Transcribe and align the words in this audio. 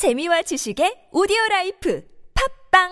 재미와 0.00 0.40
지식의 0.40 1.12
오디오 1.12 1.36
라이프 1.50 2.00
팟빵 2.32 2.88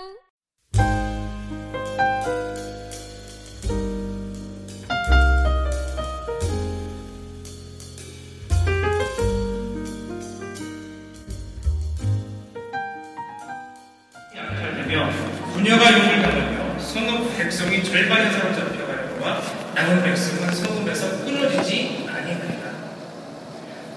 부녀가 15.55 15.93
욕을 15.95 16.21
당하며 16.21 16.79
성읍 16.79 17.39
백성이 17.39 17.83
절반이나 17.83 18.33
사로잡혀 18.33 18.55
가려니와 18.55 19.41
남은 19.75 20.03
백성은 20.03 20.53
성읍에서 20.53 21.25
끊어지지 21.25 22.07
아니하리라. 22.07 22.69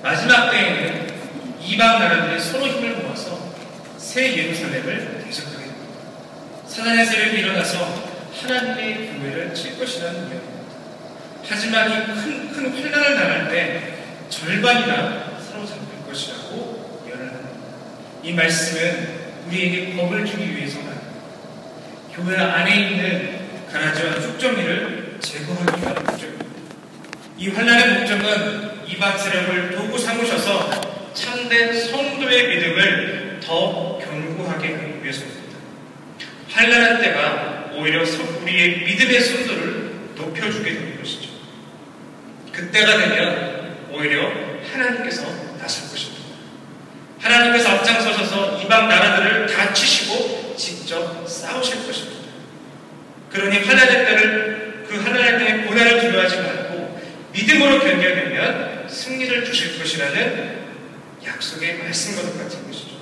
마지막 0.02 0.50
때에는 0.50 1.01
이방 1.72 2.00
나라들이 2.00 2.38
서로 2.38 2.68
힘을 2.68 2.98
모아서 2.98 3.56
새 3.98 4.36
예루살렘을 4.36 5.23
대적하게 5.23 5.58
됩니다. 5.58 5.88
사단의 6.68 7.05
세력이 7.05 7.38
일어나서 7.38 8.12
하나님의 8.41 9.14
교회를 9.14 9.55
칠 9.55 9.80
것이라는 9.80 10.20
이야기입니다. 10.20 10.52
하지만 11.48 11.90
이 11.90 12.05
큰, 12.08 12.52
큰 12.52 12.73
환란을 12.73 13.16
당할 13.16 13.50
때 13.50 13.94
절반이나 14.28 15.40
사로잡힐 15.40 16.05
것이라고 16.09 17.05
예언합니다. 17.08 17.50
이 18.22 18.34
말씀은 18.34 19.22
우리에게 19.48 19.95
법을 19.95 20.26
주기 20.26 20.53
위해서는 20.53 20.92
교회 22.14 22.38
안에 22.38 22.76
있는 22.76 23.40
가라지와 23.72 24.20
축정리를 24.20 25.20
제거하기 25.22 25.81
위한 25.81 25.95
목적입니다. 26.03 26.45
이 27.38 27.48
환란의 27.50 28.00
목적은 28.00 28.88
이방 28.90 29.17
세력을 29.17 29.72
도구 29.78 29.98
삼으셔서 29.98 30.91
참된 31.14 31.74
성도의 31.74 32.48
믿음을 32.48 33.40
더 33.44 34.00
견고하게 34.00 34.74
하기 34.74 35.04
위해서입니다. 35.04 35.58
환란한 36.50 37.02
때가 37.02 37.72
오히려 37.76 38.03
우리의 38.42 38.80
믿음의 38.86 39.22
순도를 39.22 39.92
높여주게 40.16 40.73
되는 40.73 40.98
것이죠. 41.00 41.30
그때가 42.52 42.98
되면 42.98 43.78
오히려 43.92 44.31
하나님께서 44.72 45.23
나설 45.59 45.90
것입니다. 45.90 46.22
하나님께서 47.20 47.70
앞장서셔서 47.70 48.62
이방 48.62 48.88
나라들을 48.88 49.48
다 49.48 49.73
치시고 49.73 50.56
직접 50.58 51.28
싸우실 51.28 51.86
것입니다. 51.86 52.22
그러니 53.31 53.59
환란의 53.59 54.06
때를 54.06 54.86
그 54.88 55.00
환란의 55.00 55.40
때의 55.40 55.66
고난을 55.66 56.02
두려워하지 56.02 56.38
말고 56.38 57.02
믿음으로 57.31 57.80
견뎌내면 57.80 58.88
승리를 58.90 59.46
주실 59.46 59.80
것이라는 59.80 60.61
약속의 61.25 61.77
말씀과 61.77 62.22
똑같은 62.23 62.67
것이죠. 62.67 63.02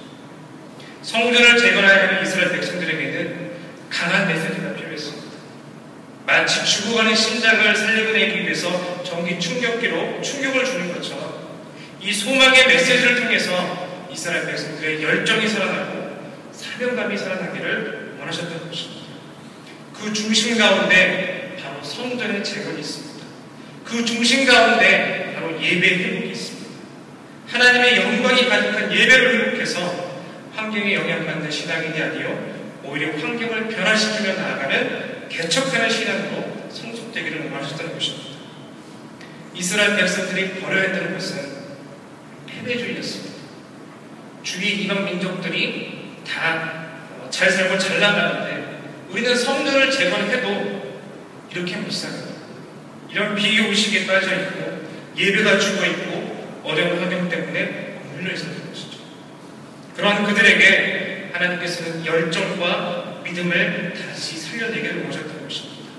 성전을 1.02 1.58
재건해야 1.58 2.08
하는 2.08 2.24
이스라엘 2.24 2.52
백성들에게는 2.52 3.52
강한 3.90 4.28
메시지가 4.28 4.74
필요했습니다. 4.74 5.30
마치 6.26 6.66
죽어가는 6.66 7.16
심장을 7.16 7.76
살리고내기 7.76 8.42
위해서 8.42 9.04
전기 9.04 9.40
충격기로 9.40 10.22
충격을 10.22 10.66
주는 10.66 10.94
것처럼 10.94 11.40
이 12.02 12.14
소망의 12.14 12.68
메시지를 12.68 13.22
통해서 13.22 14.08
이스라엘 14.12 14.46
백성들의 14.46 15.02
열정이 15.02 15.48
살아나고 15.48 16.00
사명감이 16.52 17.18
살아나기를 17.18 18.18
원하셨던 18.20 18.70
것입니다. 18.70 19.08
그 19.94 20.14
중심 20.14 20.58
가운데 20.58 21.58
바로 21.62 21.84
성전의 21.84 22.44
재건이 22.44 22.80
있습니다. 22.80 23.26
그 23.84 24.06
중심 24.06 24.46
가운데 24.46 25.34
바로 25.36 25.62
예배의 25.62 25.98
회복이 25.98 26.30
있습니다. 26.30 26.49
하나님의 27.52 27.98
영광이 27.98 28.48
가득한 28.48 28.92
예배를 28.94 29.48
회복해서 29.48 30.10
환경에 30.56 30.94
영향받는 30.94 31.50
신앙인이 31.50 32.02
아니요 32.02 32.80
오히려 32.84 33.12
환경을 33.18 33.68
변화시키며 33.68 34.34
나아가는 34.34 35.28
개척하는 35.30 35.90
신앙으로 35.90 36.70
성숙되기를 36.72 37.52
원하셨다는 37.52 37.94
것입니다. 37.94 38.30
이스라엘 39.54 39.96
백성들이 39.96 40.60
버려야 40.60 40.84
했다는 40.84 41.14
것은 41.14 41.38
패배주의였습니다. 42.48 43.40
주위 44.44 44.84
이방 44.84 45.06
민족들이 45.06 46.14
다 46.28 46.80
잘 47.30 47.50
살고 47.52 47.78
잘 47.78 48.00
나가는데 48.00 48.82
우리는 49.10 49.36
성전을 49.36 49.92
재건해도 49.92 51.00
이렇게 51.52 51.78
못 51.78 51.92
살아요. 51.92 52.30
이런 53.12 53.36
비의식에 53.36 54.06
빠져 54.06 54.36
있고 54.36 54.88
예배가 55.18 55.60
죽어 55.60 55.86
있고 55.86 56.09
어려운 56.70 57.00
환경 57.00 57.28
때문에 57.28 58.00
물려 58.14 58.32
있었던 58.34 58.70
것이죠. 58.70 59.00
그러한 59.96 60.24
그들에게 60.24 61.32
하나님께서는 61.34 62.06
열정과 62.06 63.22
믿음을 63.24 63.94
다시 63.94 64.38
살려내기를 64.38 65.02
원하셨던 65.02 65.48
것입니다. 65.48 65.90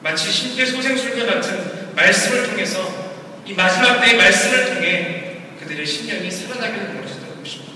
마치 0.00 0.30
심폐소생술과 0.30 1.26
같은 1.26 1.94
말씀을 1.94 2.48
통해서 2.48 3.12
이 3.46 3.52
마지막 3.52 4.00
때의 4.00 4.16
말씀을 4.16 4.74
통해 4.74 5.36
그들의 5.60 5.84
신령이 5.84 6.30
살아나기를 6.30 6.94
원하셨던 6.94 7.42
것입니다. 7.42 7.72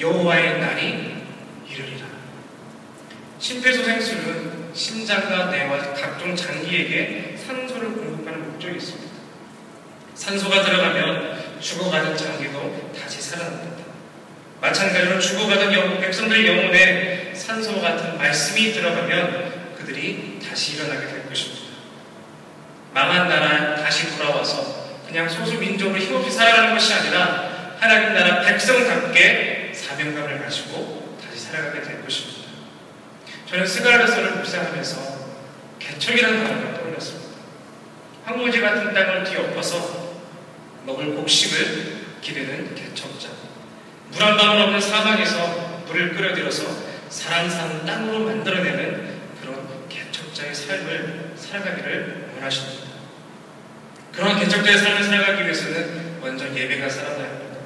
여호와의 0.00 0.60
날이 0.60 1.14
이르리라. 1.70 2.06
심폐소생술은 3.38 4.72
심장과 4.74 5.50
뇌와 5.50 5.94
각종 5.94 6.34
장기에게 6.34 7.36
산소를 7.46 7.92
공급하는 7.92 8.50
목적이 8.50 8.76
있습니다. 8.76 9.11
산소가 10.14 10.62
들어가면 10.62 11.60
죽어가는 11.60 12.16
장기도 12.16 12.92
다시 13.00 13.20
살아납니다. 13.20 13.82
마찬가지로 14.60 15.18
죽어가는 15.18 15.72
영, 15.72 16.00
백성들의 16.00 16.46
영혼에 16.46 17.32
산소와 17.34 17.80
같은 17.80 18.18
말씀이 18.18 18.72
들어가면 18.72 19.74
그들이 19.76 20.38
다시 20.48 20.76
일어나게 20.76 21.06
될 21.06 21.28
것입니다. 21.28 21.62
망한 22.94 23.28
나라 23.28 23.74
다시 23.76 24.16
돌아와서 24.16 25.00
그냥 25.06 25.28
소수 25.28 25.58
민족으로 25.58 25.98
힘없이 25.98 26.30
살아가는 26.30 26.74
것이 26.74 26.92
아니라 26.94 27.76
하나님 27.80 28.14
나라 28.14 28.42
백성답게 28.42 29.72
사명감을 29.74 30.42
가지고 30.42 31.18
다시 31.24 31.46
살아가게 31.46 31.82
될 31.82 32.04
것입니다. 32.04 32.42
저는 33.48 33.66
스가르서를 33.66 34.30
묵상하면서 34.36 35.22
개척이라는 35.78 36.44
단어가 36.44 36.78
떠올랐습니다. 36.78 37.32
황무지 38.24 38.60
같은 38.60 38.94
땅을 38.94 39.24
뒤엎어서 39.24 40.01
먹을 40.84 41.14
곡식을 41.14 42.02
기르는 42.20 42.74
개척자. 42.74 43.28
물 44.10 44.22
한 44.22 44.36
방울 44.36 44.62
없는 44.62 44.80
사방에서 44.80 45.82
물을 45.86 46.14
끌어들여서 46.14 46.64
사랑사는 47.08 47.86
땅으로 47.86 48.26
만들어내는 48.26 49.20
그런 49.40 49.88
개척자의 49.88 50.54
삶을 50.54 51.32
살아가기를 51.36 52.28
원하십니다. 52.34 52.92
그런 54.12 54.38
개척자의 54.38 54.78
삶을 54.78 55.02
살아가기 55.02 55.44
위해서는 55.44 56.20
먼저 56.20 56.46
예배가 56.54 56.88
살아나야 56.88 57.28
합니다. 57.28 57.56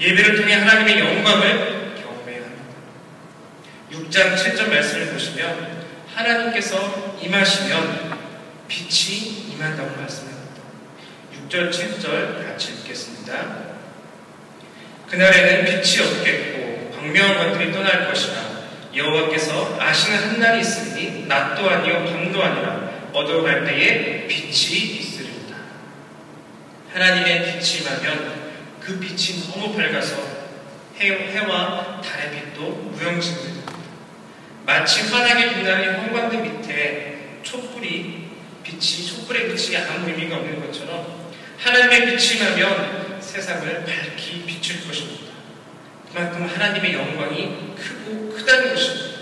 예배를 0.00 0.36
통해 0.36 0.54
하나님의 0.54 0.98
영광을 0.98 1.76
6장 3.90 4.34
7절 4.34 4.68
말씀을 4.68 5.12
보시면 5.12 5.86
하나님께서 6.14 7.18
임하시면 7.22 8.18
빛이 8.68 9.52
임한다고 9.52 9.96
말씀합니다. 9.96 10.35
6절 11.48 11.70
7절 11.70 12.46
같이 12.46 12.72
읽겠습니다. 12.72 13.66
그날에는 15.08 15.64
빛이 15.64 16.06
없겠고 16.06 16.90
광명한 16.96 17.52
것들이 17.52 17.72
떠날 17.72 18.08
것이라 18.08 18.56
여호와께서 18.94 19.76
아시는 19.78 20.18
한 20.18 20.40
날이 20.40 20.60
있으니 20.60 21.26
낮도 21.26 21.68
아니요 21.68 22.04
밤도 22.04 22.42
아니라 22.42 22.90
어두워갈 23.12 23.64
때에 23.64 24.26
빛이 24.26 24.98
있으리다. 24.98 25.56
하나님의 26.92 27.44
빛이 27.44 27.82
임하면 27.82 28.46
그 28.80 28.98
빛이 28.98 29.50
너무 29.50 29.74
밝아서 29.76 30.16
해, 30.98 31.10
해와 31.10 32.00
달의 32.00 32.30
빛도 32.30 32.62
무용지물입니다. 32.70 33.72
마치 34.64 35.02
환하게 35.08 35.54
빛나는 35.54 36.00
형광등 36.00 36.42
밑에 36.42 37.40
촛불이 37.42 38.26
빛이 38.64 39.06
촛불의 39.06 39.54
빛이 39.54 39.76
아무 39.76 40.08
의미가 40.08 40.36
없는 40.36 40.66
것처럼 40.66 41.25
하나님의 41.76 42.16
빛이 42.16 42.40
나면 42.40 43.20
세상을 43.20 43.84
밝히 43.84 44.44
비출 44.46 44.86
것입니다. 44.86 45.26
그만큼 46.08 46.46
하나님의 46.46 46.94
영광이 46.94 47.74
크고 47.76 48.30
크다는 48.30 48.74
것입니다. 48.74 49.18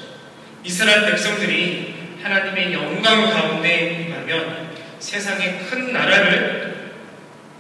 이스라엘 0.62 1.10
백성들이 1.10 1.94
하나님의 2.22 2.72
영광 2.72 3.28
가운데 3.28 4.06
임하면 4.06 4.72
세상의 5.00 5.66
큰 5.68 5.92
나라를 5.92 6.92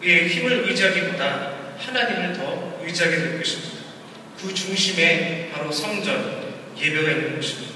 의 0.00 0.28
힘을 0.28 0.68
의지하기보다 0.68 1.50
하나님을 1.76 2.32
더 2.34 2.78
의지하게 2.84 3.16
될 3.16 3.38
것입니다. 3.38 3.78
그 4.40 4.54
중심에 4.54 5.50
바로 5.52 5.72
성전, 5.72 6.54
예배가 6.80 7.10
있는 7.10 7.36
것입니다. 7.36 7.74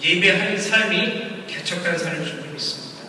예배하는 0.00 0.56
삶이 0.56 1.46
개척하는 1.48 1.98
삶을 1.98 2.24
줄 2.24 2.42
믿습니다. 2.52 3.08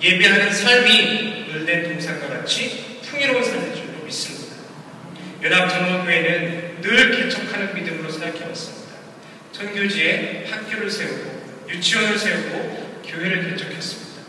예배하는 0.00 0.52
삶이 0.52 1.33
을된 1.54 1.84
동산과 1.84 2.28
같이 2.28 3.00
풍요로운 3.02 3.44
삶일 3.44 3.74
줄 3.74 3.84
믿습니다. 4.04 4.56
연합장로교회는 5.42 6.80
늘 6.80 7.10
개척하는 7.12 7.74
믿음으로 7.74 8.10
사역해왔습니다. 8.10 8.94
선교지에 9.52 10.46
학교를 10.50 10.90
세우고 10.90 11.66
유치원을 11.68 12.18
세우고 12.18 13.02
교회를 13.06 13.50
개척했습니다. 13.50 14.22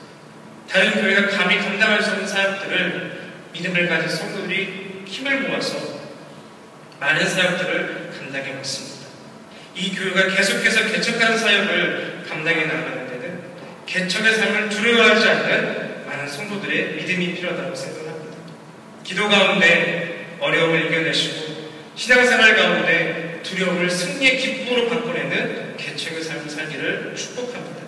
다른 0.69 0.91
교회가 0.91 1.29
감히 1.29 1.57
감당할 1.57 2.01
수 2.01 2.11
없는 2.11 2.27
사역들을 2.27 3.25
믿음을 3.53 3.87
가진 3.87 4.09
성도들이 4.09 5.03
힘을 5.07 5.41
모아서 5.41 5.99
많은 6.99 7.27
사역들을 7.27 8.11
감당해 8.17 8.53
왔습니다. 8.55 9.07
이 9.75 9.95
교회가 9.95 10.35
계속해서 10.35 10.91
개척하는 10.91 11.37
사역을 11.37 12.23
감당해 12.27 12.65
나가는 12.65 13.07
데는 13.07 13.41
개척의 13.85 14.35
삶을 14.35 14.69
두려워하지 14.69 15.27
않는 15.27 15.84
많은 16.25 16.27
성도들의 16.27 16.95
믿음이 16.95 17.35
필요하다고 17.35 17.75
생각합니다. 17.75 18.37
기도 19.03 19.29
가운데 19.29 20.37
어려움을 20.39 20.87
이겨내시고 20.87 21.55
신앙생활 21.95 22.55
가운데 22.55 23.39
두려움을 23.43 23.89
승리의 23.89 24.37
기쁨으로 24.37 24.89
바꿔내는 24.89 25.77
개척의 25.77 26.23
삶을 26.23 26.49
살기를 26.49 27.15
축복합니다. 27.15 27.85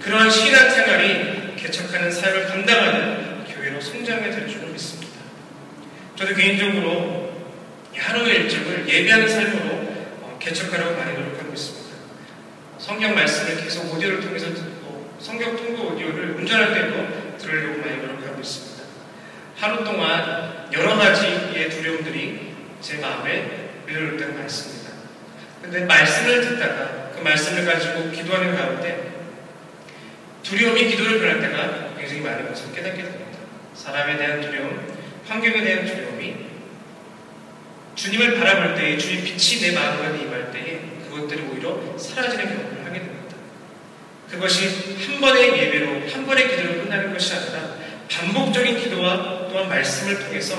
그러한 0.00 0.30
신앙생활이 0.30 1.56
개척하는 1.56 2.10
사역을 2.10 2.46
감당하는 2.46 3.44
교회로 3.44 3.80
성장해 3.80 4.30
될 4.30 4.48
줄을 4.48 4.68
믿습니다. 4.68 5.12
저도 6.16 6.34
개인적으로 6.34 7.34
하루의 7.96 8.42
일정을 8.42 8.88
예배하는 8.88 9.28
삶으로 9.28 9.74
어, 10.22 10.38
개척하려고 10.40 10.96
많이 10.96 11.14
노력하고 11.14 11.52
있습니다. 11.52 11.96
성경 12.78 13.14
말씀을 13.14 13.62
계속 13.62 13.92
오디오를 13.94 14.20
통해서 14.20 14.46
듣고 14.52 15.16
성경 15.18 15.56
통보 15.56 15.94
오디오를 15.94 16.36
운전할 16.36 16.74
때도 16.74 17.13
들으려고 17.38 17.80
많이 17.80 17.96
노력하고 17.98 18.40
있습니다. 18.40 18.84
하루 19.56 19.84
동안 19.84 20.68
여러 20.72 20.96
가지의 20.96 21.70
두려움들이 21.70 22.54
제 22.80 22.98
마음에 22.98 23.70
밀어올 23.86 24.16
때가 24.16 24.32
많습니다. 24.32 24.90
근데 25.62 25.84
말씀을 25.84 26.40
듣다가 26.40 27.10
그 27.14 27.20
말씀을 27.22 27.64
가지고 27.64 28.10
기도하는 28.10 28.56
가운데 28.56 29.14
두려움이 30.42 30.88
기도를 30.88 31.20
변할 31.20 31.40
때가 31.40 31.94
굉장히 31.96 32.20
많은 32.20 32.48
것을 32.48 32.74
깨닫게 32.74 33.02
됩니다. 33.02 33.38
사람에 33.74 34.16
대한 34.16 34.40
두려움, 34.40 34.86
환경에 35.26 35.64
대한 35.64 35.86
두려움이 35.86 36.44
주님을 37.94 38.38
바라볼 38.38 38.74
때에 38.74 38.98
주님 38.98 39.24
빛이 39.24 39.62
내 39.62 39.72
마음과 39.72 40.16
임할 40.16 40.52
때에 40.52 40.80
그것들이 41.08 41.42
오히려 41.50 41.96
사라지는 41.96 42.46
됩니다. 42.46 42.73
그것이 44.30 44.96
한 45.06 45.20
번의 45.20 45.58
예배로 45.58 46.10
한 46.10 46.26
번의 46.26 46.48
기도로 46.48 46.82
끝나는 46.82 47.12
것이 47.12 47.34
아니라 47.34 47.76
반복적인 48.10 48.78
기도와 48.78 49.48
또한 49.48 49.68
말씀을 49.68 50.18
통해서 50.20 50.56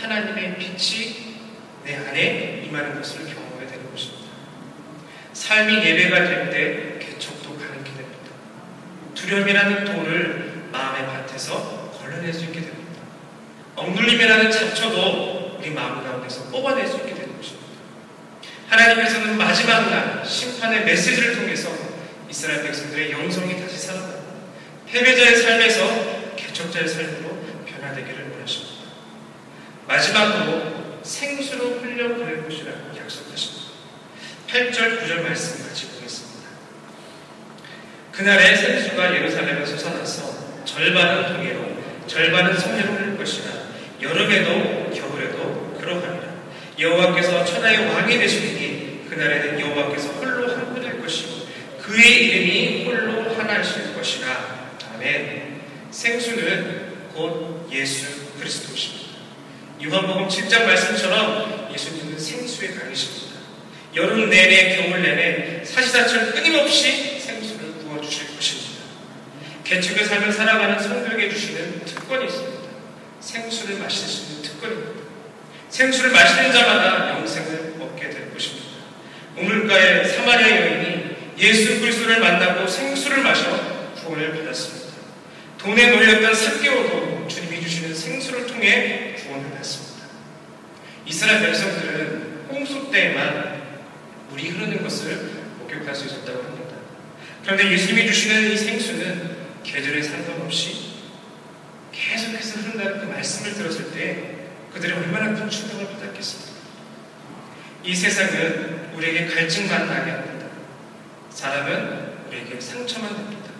하나님의 0.00 0.56
빛이 0.58 1.36
내 1.84 1.96
안에 1.96 2.64
임하는 2.66 2.94
것을 2.96 3.20
경험하게 3.26 3.66
되는 3.66 3.90
것입니다. 3.90 4.28
삶이 5.32 5.74
예배가 5.84 6.16
될 6.24 6.50
때 6.50 6.98
개척도 6.98 7.56
가능하게 7.56 7.84
됩니다. 7.84 8.30
두려움이라는 9.14 9.84
돌을 9.84 10.68
마음의 10.72 11.06
밭에서 11.06 11.92
걸러낼 12.00 12.32
수 12.32 12.44
있게 12.44 12.60
됩니다. 12.60 13.02
억눌림이라는 13.76 14.50
잡초도 14.50 15.56
우리 15.58 15.70
마음 15.70 16.02
가운데서 16.02 16.44
뽑아낼 16.50 16.86
수 16.86 16.96
있게 16.96 17.14
되는 17.14 17.36
것입니다. 17.36 17.66
하나님께서는 18.68 19.36
마지막 19.36 19.90
날 19.90 20.24
심판의 20.24 20.84
메시지를 20.84 21.36
통해서 21.36 21.87
이스라엘 22.30 22.62
백성들의 22.62 23.12
영성이 23.12 23.60
다시 23.60 23.78
살아나고 23.78 24.18
패배자의 24.86 25.36
삶에서 25.36 26.34
개척자의 26.36 26.88
삶으로 26.88 27.38
변화되기를 27.66 28.30
원하십니다. 28.32 28.84
마지막으로 29.86 31.00
생수로 31.02 31.80
흘려 31.80 32.14
보낼 32.14 32.44
것이라고 32.44 32.96
약속하십니다. 32.98 33.68
8절, 34.48 35.00
9절 35.00 35.22
말씀 35.22 35.66
같이 35.66 35.88
보겠습니다. 35.88 36.48
그날의 38.12 38.56
생수가 38.56 39.14
예루살렘에 39.14 39.64
솟아나서 39.64 40.64
절반은 40.64 41.34
동해로 41.34 41.78
절반은 42.06 42.58
서해로 42.58 42.92
흐를 42.92 43.16
것이라 43.16 43.68
여름에도 44.00 44.90
겨울에도 44.90 45.78
그러하리라. 45.80 46.28
여호와께서 46.78 47.44
천하의 47.44 47.88
왕이 47.88 48.18
되시니 48.18 49.06
그날에는 49.08 49.60
여호와께서 49.60 50.08
홀로 50.12 50.37
그의 51.88 52.26
이름이 52.26 52.84
홀로 52.84 53.34
하나이실 53.34 53.94
것이라. 53.94 54.76
아멘. 54.94 55.62
생수는 55.90 57.08
곧 57.14 57.66
예수 57.72 58.28
그리스도십니다. 58.38 59.08
요한복음 59.82 60.28
7장 60.28 60.66
말씀처럼 60.66 61.70
예수님은 61.72 62.18
생수의 62.18 62.74
강이십니다. 62.74 63.38
여름 63.96 64.28
내내 64.28 64.76
겨울 64.76 65.00
내내 65.00 65.64
사시사철 65.64 66.32
끊임없이 66.32 67.18
생수를 67.20 67.72
부어 67.80 68.02
주실 68.02 68.36
것입니다. 68.36 68.82
개척의 69.64 70.04
삶을 70.04 70.30
살아가는 70.30 70.78
성도에게 70.78 71.30
주시는 71.30 71.86
특권이 71.86 72.26
있습니다. 72.26 72.68
생수를 73.20 73.78
마실 73.78 74.06
수 74.06 74.24
있는 74.24 74.42
특권입니다. 74.42 74.90
생수를 75.70 76.10
마시는 76.10 76.52
자마다 76.52 77.10
영생을 77.18 77.76
얻게 77.80 78.10
될 78.10 78.32
것입니다. 78.34 78.68
우물가의 79.38 80.06
사마리아 80.08 80.50
여인이 80.50 80.97
예수 81.38 81.80
그리스도를 81.80 82.18
만나고 82.20 82.66
생수를 82.66 83.22
마셔 83.22 83.94
구원을 83.94 84.32
받았습니다. 84.32 84.88
돈에 85.58 85.90
놀렸던 85.90 86.34
삭개오도 86.34 87.28
주님이 87.28 87.62
주시는 87.62 87.94
생수를 87.94 88.46
통해 88.46 89.14
구원을 89.14 89.50
받습니다. 89.52 90.06
이스라엘 91.06 91.42
백성들은 91.42 92.46
홍수 92.48 92.90
때에만 92.90 93.62
물이 94.30 94.48
흐르는 94.50 94.82
것을 94.82 95.30
목격할 95.58 95.94
수 95.94 96.06
있었다고 96.06 96.42
합니다. 96.42 96.76
그런데 97.44 97.70
예수님이 97.72 98.06
주시는 98.06 98.50
이 98.50 98.56
생수는 98.56 99.36
계절에 99.62 100.02
상관없이 100.02 100.88
계속해서 101.92 102.60
흐른다는 102.60 103.00
그 103.00 103.06
말씀을 103.06 103.54
들었을 103.54 103.92
때 103.92 104.34
그들이 104.72 104.92
얼마나 104.92 105.34
큰 105.34 105.48
충격을 105.48 105.86
받았겠습니까? 105.86 106.58
이 107.84 107.94
세상은 107.94 108.90
우리에게 108.94 109.26
갈증만 109.26 109.86
나게. 109.86 110.27
사람은 111.38 112.14
우리에게 112.26 112.60
상처만 112.60 113.10
줍니다. 113.10 113.50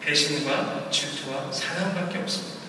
배신과 0.00 0.88
질투와 0.90 1.52
사랑밖에 1.52 2.16
없습니다. 2.20 2.60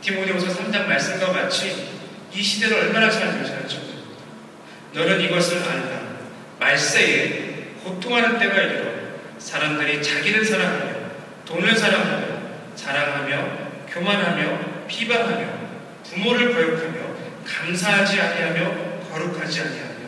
디모데후서 0.00 0.48
3장 0.48 0.88
말씀과 0.88 1.30
같이 1.30 1.88
이 2.34 2.42
시대를 2.42 2.76
얼마나 2.76 3.08
잘 3.08 3.38
묘사할지 3.38 3.76
모릅니다. 3.76 4.24
너는 4.94 5.20
이것을 5.20 5.62
알라. 5.62 6.00
말세에 6.58 7.74
고통하는 7.84 8.40
때가 8.40 8.60
이르러 8.60 8.90
사람들이 9.38 10.02
자기를 10.02 10.44
사랑하며 10.44 10.94
돈을 11.46 11.76
사랑하며 11.76 12.26
자랑하며 12.74 13.58
교만하며 13.90 14.88
비방하며 14.88 15.48
부모를 16.02 16.52
거역하며 16.52 16.98
감사하지 17.46 18.20
아니하며 18.20 19.08
거룩하지 19.12 19.60
아니하며 19.60 19.98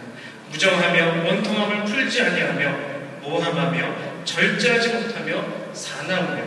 무정하며 0.50 1.24
원통함을 1.24 1.84
풀지 1.84 2.20
아니하며 2.20 2.89
모함하며 3.30 4.24
절제하지 4.24 4.88
못하며 4.88 5.72
사나우며 5.72 6.42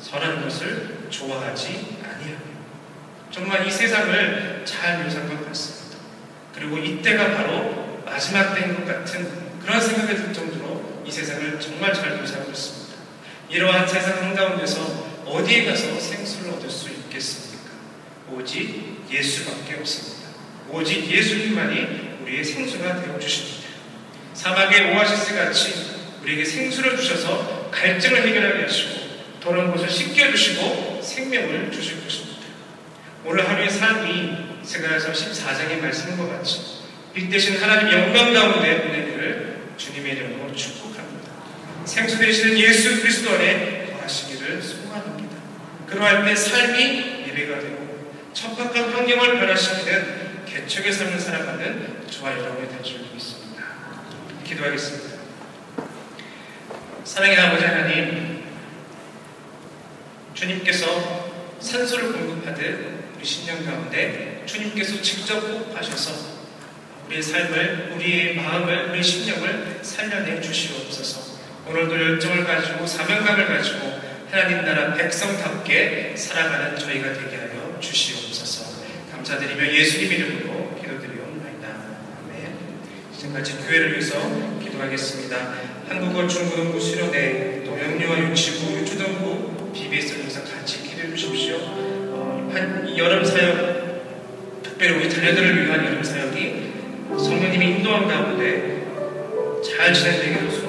선한 0.00 0.42
것을 0.42 1.06
좋아하지 1.08 1.98
아니하며 2.02 2.36
정말 3.30 3.66
이 3.66 3.70
세상을 3.70 4.62
잘 4.64 5.04
묘사한 5.04 5.28
것 5.28 5.46
같습니다. 5.46 5.98
그리고 6.54 6.78
이때가 6.78 7.36
바로 7.36 8.02
마지막 8.04 8.54
때인 8.54 8.74
것 8.74 8.84
같은 8.86 9.46
그런 9.62 9.80
생각이 9.80 10.16
들 10.16 10.32
정도로 10.32 11.02
이 11.06 11.10
세상을 11.10 11.60
정말 11.60 11.94
잘 11.94 12.16
묘사하고 12.16 12.50
있습니다. 12.50 12.96
이러한 13.48 13.86
세상 13.86 14.22
한가운데서 14.22 15.06
어디에 15.26 15.66
가서 15.66 15.98
생수를 15.98 16.52
얻을 16.54 16.68
수 16.68 16.90
있겠습니까? 16.90 17.70
오직 18.32 19.04
예수밖에 19.10 19.76
없습니다. 19.80 20.28
오직 20.70 21.08
예수님만이 21.08 22.16
우리의 22.22 22.44
생수가 22.44 23.02
되어 23.02 23.18
주십니다. 23.18 23.68
사막의 24.34 24.94
오아시스 24.94 25.34
같이 25.34 25.95
우리에게 26.22 26.44
생수를 26.44 26.96
주셔서 26.96 27.70
갈증을 27.70 28.26
해결하게 28.26 28.62
하시고 28.62 29.06
더러운 29.40 29.70
것을 29.70 29.88
씻게 29.88 30.24
해주시고 30.24 31.00
생명을 31.02 31.70
주실 31.70 32.02
것입니다. 32.02 32.42
오늘 33.24 33.48
하루의 33.48 33.70
삶이 33.70 34.46
스가랴서 34.62 35.12
14장의 35.12 35.80
말씀과 35.80 36.28
같이 36.36 36.76
빛 37.14 37.30
대신 37.30 37.56
하나님 37.56 37.92
영광 37.92 38.32
가운데 38.32 38.72
은혜를 38.72 39.56
주님의 39.76 40.12
이름으로 40.12 40.54
축복합니다. 40.54 41.32
생수 41.84 42.18
되시는 42.18 42.58
예수 42.58 43.00
그리스도 43.00 43.30
안에 43.30 43.92
거하시기를 43.92 44.60
소원합니다. 44.60 45.36
그러할 45.86 46.24
때 46.24 46.34
삶이 46.34 47.24
예배가 47.28 47.60
되고 47.60 48.12
척박한 48.32 48.92
환경을 48.92 49.38
변화시키는 49.38 50.44
개척의 50.46 50.92
삶을 50.92 51.18
살아가는 51.18 52.06
저와 52.10 52.32
여러분이 52.32 52.68
될줄 52.68 53.00
믿습니다. 53.14 53.64
기도하겠습니다. 54.44 55.15
사랑의 57.06 57.38
아버지 57.38 57.64
하나님, 57.64 58.42
주님께서 60.34 61.30
산소를 61.60 62.12
공급하듯 62.12 63.14
우리 63.16 63.24
신령 63.24 63.64
가운데 63.64 64.42
주님께서 64.44 65.00
직접 65.00 65.36
호흡하셔서 65.36 66.36
우리의 67.06 67.22
삶을, 67.22 67.92
우리의 67.94 68.34
마음을, 68.34 68.90
우리의 68.90 69.04
심령을 69.04 69.78
살려내 69.82 70.40
주시옵소서. 70.40 71.38
오늘도 71.68 71.94
열정을 71.94 72.44
가지고 72.44 72.84
사명감을 72.84 73.46
가지고 73.46 74.00
하나님 74.28 74.64
나라 74.64 74.92
백성답게 74.92 76.14
살아가는 76.16 76.76
저희가 76.76 77.12
되게 77.12 77.36
하여 77.36 77.78
주시옵소서. 77.80 78.82
감사드리며 79.12 79.72
예수님 79.72 80.12
이름으로 80.12 80.74
기도드리옵나이다. 80.82 81.68
아멘. 81.68 82.58
지금까지 83.16 83.58
교회를 83.58 83.92
위해서 83.92 84.18
기도하겠습니다. 84.60 85.75
한국어 85.88 86.26
중고등부 86.26 86.80
수련회 86.80 87.62
또 87.64 87.78
영유아 87.78 88.18
유치부 88.30 88.76
유초등부 88.78 89.72
BBS 89.72 90.16
등에서 90.16 90.42
같이 90.42 90.82
기도해 90.82 91.10
주십시오. 91.10 91.58
어, 91.60 92.50
한 92.52 92.98
여름 92.98 93.24
사역 93.24 94.62
특별히 94.64 94.96
우리 94.96 95.08
자녀들을 95.08 95.64
위한 95.64 95.84
여름 95.86 96.02
사역이 96.02 96.72
성령님이 97.10 97.66
인도한 97.76 98.08
가운데 98.08 98.84
잘 99.62 99.94
진행되기를 99.94 100.50
소망합 100.50 100.65